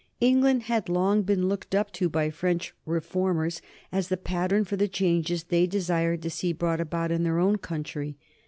England 0.19 0.63
had 0.63 0.89
long 0.89 1.21
been 1.21 1.47
looked 1.47 1.75
up 1.75 1.91
to 1.93 2.09
by 2.09 2.31
French 2.31 2.73
reformers 2.87 3.61
as 3.91 4.07
the 4.07 4.17
pattern 4.17 4.65
for 4.65 4.75
the 4.75 4.87
changes 4.87 5.43
they 5.43 5.67
desired 5.67 6.23
to 6.23 6.29
see 6.31 6.53
brought 6.53 6.81
about 6.81 7.11
in 7.11 7.21
their 7.21 7.37
own 7.37 7.59
country. 7.59 8.17